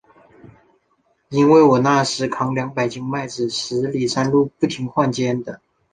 [1.29, 5.61] 因为我那时候，扛两百斤麦子，十里山路不换肩的。